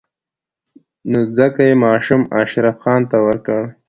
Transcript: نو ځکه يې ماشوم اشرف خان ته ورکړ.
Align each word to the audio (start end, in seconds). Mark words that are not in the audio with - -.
نو 1.11 1.19
ځکه 1.37 1.61
يې 1.69 1.73
ماشوم 1.85 2.21
اشرف 2.41 2.75
خان 2.83 3.01
ته 3.11 3.17
ورکړ. 3.27 3.61